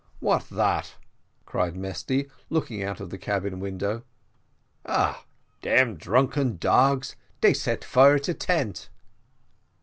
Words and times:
"What 0.19 0.49
that?" 0.49 0.95
cried 1.45 1.75
Mesty, 1.77 2.25
looking 2.49 2.81
out 2.81 2.99
of 2.99 3.11
the 3.11 3.19
cabin 3.19 3.59
window 3.59 4.01
"Ah! 4.83 5.25
damn 5.61 5.95
drunken 5.95 6.57
dogs 6.57 7.15
they 7.41 7.53
set 7.53 7.83
fire 7.85 8.17
to 8.17 8.33
tent." 8.33 8.89